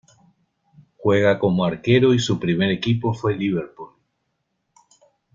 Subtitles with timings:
[0.97, 3.91] Juega como arquero y su primer equipo fue Liverpool.